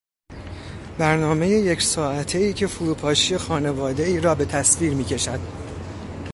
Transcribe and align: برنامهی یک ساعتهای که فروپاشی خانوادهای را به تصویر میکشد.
برنامهی 0.97 1.49
یک 1.51 1.81
ساعتهای 1.81 2.53
که 2.53 2.67
فروپاشی 2.67 3.37
خانوادهای 3.37 4.19
را 4.19 4.35
به 4.35 4.45
تصویر 4.45 4.93
میکشد. 4.93 5.39